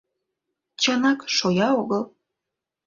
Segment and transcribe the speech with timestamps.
[0.81, 2.03] Чынак, шоя огыл.